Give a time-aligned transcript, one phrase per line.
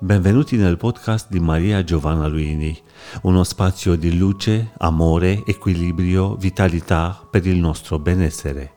[0.00, 2.76] Benvenuti nel podcast di Maria Giovanna Luini,
[3.22, 8.72] uno spazio di luce, amore, equilibrio, vitalità per il nostro benessere.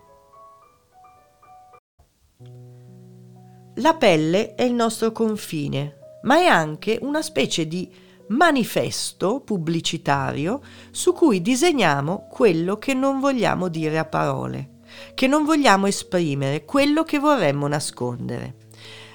[3.78, 7.92] La pelle è il nostro confine, ma è anche una specie di
[8.28, 10.62] manifesto pubblicitario
[10.92, 14.82] su cui disegniamo quello che non vogliamo dire a parole,
[15.16, 18.66] che non vogliamo esprimere, quello che vorremmo nascondere.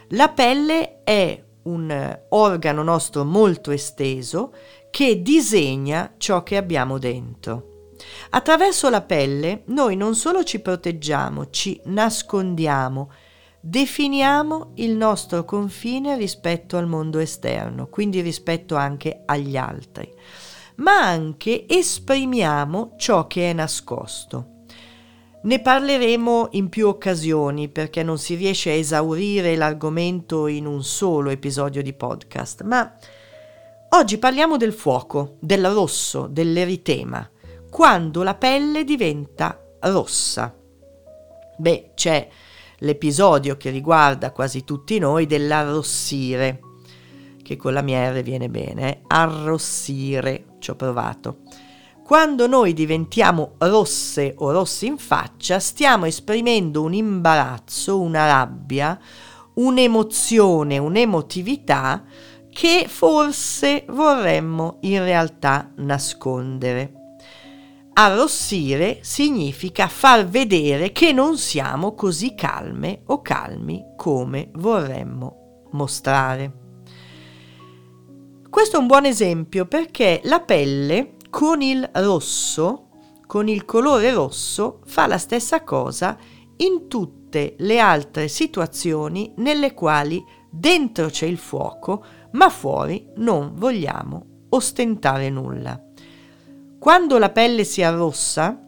[0.09, 4.53] La pelle è un organo nostro molto esteso
[4.90, 7.70] che disegna ciò che abbiamo dentro.
[8.30, 13.11] Attraverso la pelle noi non solo ci proteggiamo, ci nascondiamo,
[13.61, 20.12] definiamo il nostro confine rispetto al mondo esterno, quindi rispetto anche agli altri,
[20.76, 24.61] ma anche esprimiamo ciò che è nascosto.
[25.45, 31.31] Ne parleremo in più occasioni perché non si riesce a esaurire l'argomento in un solo
[31.31, 32.95] episodio di podcast, ma
[33.89, 37.29] oggi parliamo del fuoco, del rosso, dell'eritema,
[37.69, 40.55] quando la pelle diventa rossa.
[41.59, 42.29] Beh, c'è
[42.79, 46.61] l'episodio che riguarda quasi tutti noi dell'arrossire,
[47.43, 49.01] che con la mia R viene bene, eh?
[49.09, 51.39] arrossire, ci ho provato.
[52.05, 58.98] Quando noi diventiamo rosse o rossi in faccia, stiamo esprimendo un imbarazzo, una rabbia,
[59.55, 62.05] un'emozione, un'emotività
[62.50, 66.92] che forse vorremmo in realtà nascondere.
[67.94, 76.61] Arrossire significa far vedere che non siamo così calme o calmi come vorremmo mostrare.
[78.50, 82.88] Questo è un buon esempio perché la pelle con il rosso,
[83.27, 86.14] con il colore rosso, fa la stessa cosa
[86.56, 94.47] in tutte le altre situazioni nelle quali dentro c'è il fuoco, ma fuori non vogliamo
[94.50, 95.83] ostentare nulla.
[96.78, 98.60] Quando la pelle si arrossa,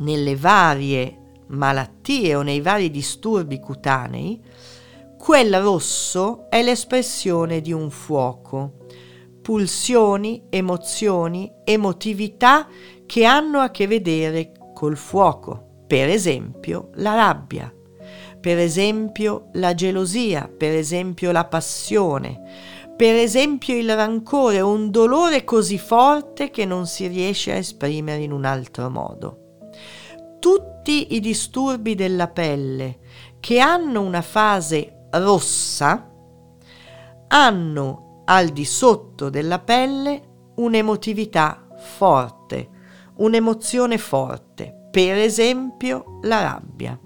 [0.00, 4.42] nelle varie malattie o nei vari disturbi cutanei,
[5.16, 8.75] quel rosso è l'espressione di un fuoco
[9.46, 12.66] pulsioni, emozioni, emotività
[13.06, 17.72] che hanno a che vedere col fuoco, per esempio la rabbia,
[18.40, 22.40] per esempio la gelosia, per esempio la passione,
[22.96, 28.32] per esempio il rancore, un dolore così forte che non si riesce a esprimere in
[28.32, 29.60] un altro modo.
[30.40, 32.98] Tutti i disturbi della pelle
[33.38, 36.10] che hanno una fase rossa
[37.28, 42.68] hanno al di sotto della pelle un'emotività forte,
[43.16, 46.98] un'emozione forte, per esempio la rabbia.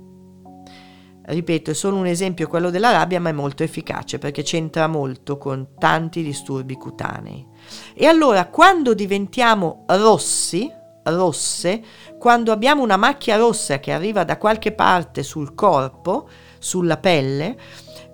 [1.23, 5.39] Ripeto, è solo un esempio quello della rabbia, ma è molto efficace perché c'entra molto
[5.39, 7.47] con tanti disturbi cutanei.
[7.95, 10.69] E allora, quando diventiamo rossi,
[11.05, 11.83] rosse,
[12.19, 17.57] quando abbiamo una macchia rossa che arriva da qualche parte sul corpo, sulla pelle,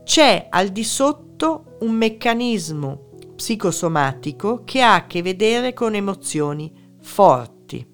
[0.06, 6.72] c'è al di sotto un meccanismo psicosomatico che ha a che vedere con emozioni
[7.02, 7.84] forti.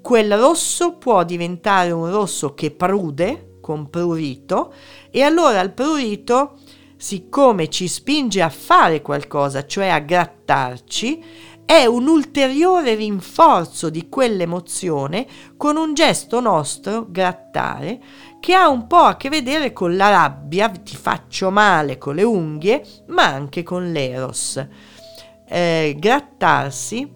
[0.00, 4.72] Quel rosso può diventare un rosso che prude, con prurito,
[5.10, 6.60] e allora il prurito,
[6.96, 11.22] siccome ci spinge a fare qualcosa, cioè a grattarci,
[11.66, 15.26] è un ulteriore rinforzo di quell'emozione
[15.56, 18.00] con un gesto nostro, grattare,
[18.38, 22.22] che ha un po' a che vedere con la rabbia, ti faccio male con le
[22.22, 24.62] unghie, ma anche con l'eros.
[25.46, 27.10] Eh, grattarsi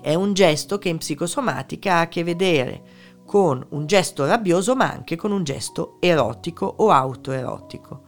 [0.00, 2.82] è un gesto che in psicosomatica ha a che vedere
[3.24, 8.02] con un gesto rabbioso, ma anche con un gesto erotico o autoerotico.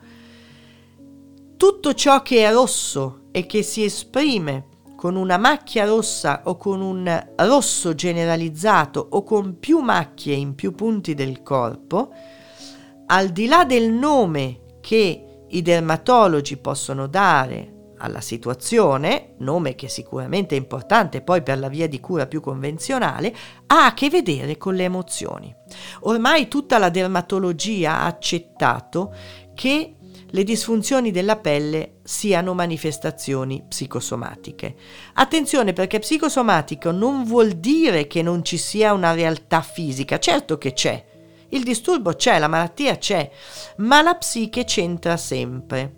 [1.56, 4.72] Tutto ciò che è rosso e che si esprime
[5.04, 10.74] con una macchia rossa o con un rosso generalizzato o con più macchie in più
[10.74, 12.10] punti del corpo,
[13.08, 20.54] al di là del nome che i dermatologi possono dare alla situazione, nome che sicuramente
[20.54, 23.36] è importante poi per la via di cura più convenzionale,
[23.66, 25.54] ha a che vedere con le emozioni.
[26.00, 29.14] Ormai tutta la dermatologia ha accettato
[29.54, 29.96] che
[30.30, 34.74] le disfunzioni della pelle siano manifestazioni psicosomatiche.
[35.14, 40.72] Attenzione perché psicosomatico non vuol dire che non ci sia una realtà fisica, certo che
[40.72, 41.04] c'è.
[41.50, 43.30] Il disturbo c'è, la malattia c'è,
[43.76, 45.94] ma la psiche c'entra sempre.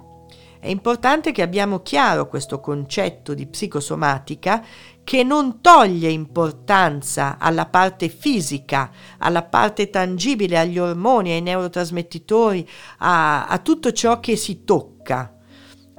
[0.58, 4.64] È importante che abbiamo chiaro questo concetto di psicosomatica
[5.06, 12.69] che non toglie importanza alla parte fisica, alla parte tangibile, agli ormoni, ai neurotrasmettitori,
[12.99, 15.32] a, a tutto ciò che si tocca.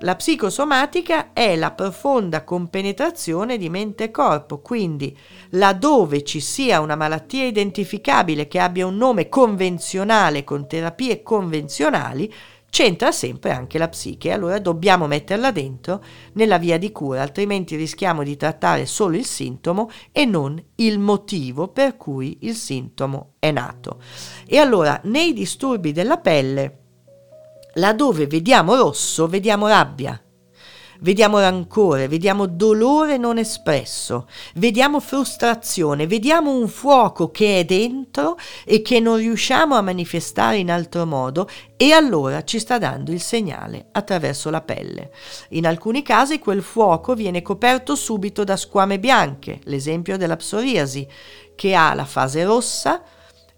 [0.02, 5.18] La psicosomatica è la profonda compenetrazione di mente e corpo, quindi
[5.52, 12.32] laddove ci sia una malattia identificabile che abbia un nome convenzionale con terapie convenzionali,
[12.70, 16.04] c'entra sempre anche la psiche, allora dobbiamo metterla dentro
[16.34, 21.68] nella via di cura, altrimenti rischiamo di trattare solo il sintomo e non il motivo
[21.70, 24.02] per cui il sintomo è nato.
[24.46, 26.86] E allora nei disturbi della pelle
[27.78, 30.20] Laddove vediamo rosso, vediamo rabbia,
[31.02, 38.82] vediamo rancore, vediamo dolore non espresso, vediamo frustrazione, vediamo un fuoco che è dentro e
[38.82, 43.88] che non riusciamo a manifestare in altro modo e allora ci sta dando il segnale
[43.92, 45.12] attraverso la pelle.
[45.50, 51.08] In alcuni casi quel fuoco viene coperto subito da squame bianche, l'esempio della psoriasi,
[51.56, 53.02] che ha la fase rossa,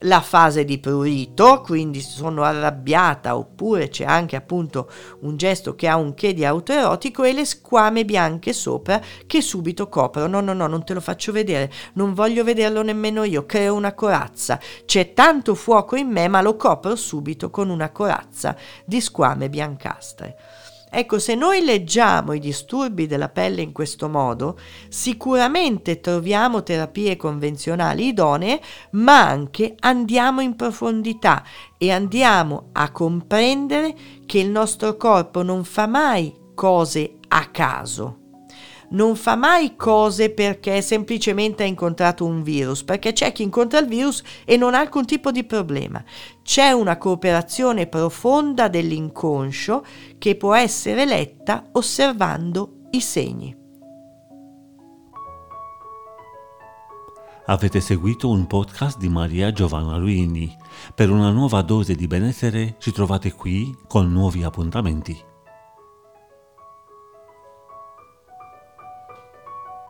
[0.04, 4.90] la fase di prurito, quindi sono arrabbiata, oppure c'è anche appunto
[5.22, 9.90] un gesto che ha un che di autoerotico e le squame bianche sopra che subito
[9.90, 10.28] coprono.
[10.28, 13.94] No, no, no, non te lo faccio vedere, non voglio vederlo nemmeno io, creo una
[13.94, 14.60] corazza.
[14.86, 18.56] C'è tanto fuoco in me, ma lo copro subito con una corazza
[18.86, 20.38] di squame biancastre.
[20.92, 24.58] Ecco, se noi leggiamo i disturbi della pelle in questo modo,
[24.90, 28.60] sicuramente troviamo terapie convenzionali idonee,
[28.92, 31.44] ma anche andiamo in profondità
[31.78, 33.96] e andiamo a comprendere
[34.26, 38.19] che il nostro corpo non fa mai cose a caso
[38.92, 43.88] non fa mai cose perché semplicemente ha incontrato un virus, perché c'è chi incontra il
[43.88, 46.04] virus e non ha alcun tipo di problema.
[46.44, 49.86] C'è una cooperazione profonda dell'inconscio
[50.18, 53.58] che può essere letta osservando i segni.
[57.46, 60.56] Avete seguito un podcast di Maria Giovanna Luini.
[60.94, 65.29] Per una nuova dose di benessere ci trovate qui con nuovi appuntamenti.